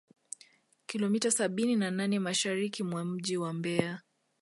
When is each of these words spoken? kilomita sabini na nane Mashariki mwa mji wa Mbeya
kilomita 0.85 1.31
sabini 1.31 1.75
na 1.75 1.91
nane 1.91 2.19
Mashariki 2.19 2.83
mwa 2.83 3.05
mji 3.05 3.37
wa 3.37 3.53
Mbeya 3.53 3.99